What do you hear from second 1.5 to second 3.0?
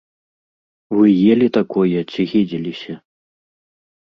такое ці гідзіліся?